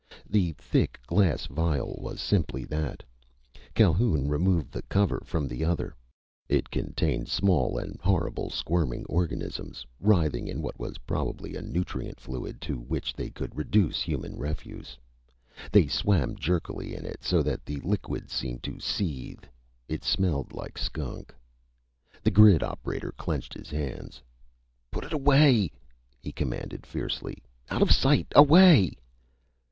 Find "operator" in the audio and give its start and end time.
22.63-23.11